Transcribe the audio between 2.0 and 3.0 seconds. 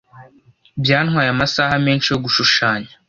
yo gushushanya.